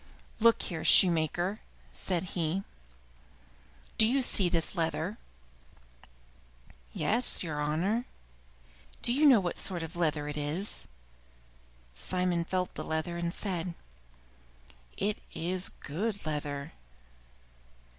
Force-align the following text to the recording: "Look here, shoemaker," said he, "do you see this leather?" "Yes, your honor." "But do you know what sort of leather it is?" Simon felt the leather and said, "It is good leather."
"Look 0.39 0.63
here, 0.63 0.83
shoemaker," 0.83 1.59
said 1.93 2.29
he, 2.33 2.63
"do 3.99 4.07
you 4.07 4.23
see 4.23 4.49
this 4.49 4.73
leather?" 4.75 5.19
"Yes, 6.91 7.43
your 7.43 7.61
honor." 7.61 8.07
"But 8.93 9.01
do 9.03 9.13
you 9.13 9.27
know 9.27 9.39
what 9.39 9.59
sort 9.59 9.83
of 9.83 9.95
leather 9.95 10.27
it 10.27 10.37
is?" 10.37 10.87
Simon 11.93 12.43
felt 12.45 12.73
the 12.73 12.83
leather 12.83 13.15
and 13.15 13.31
said, 13.31 13.75
"It 14.97 15.19
is 15.35 15.69
good 15.69 16.25
leather." 16.25 16.73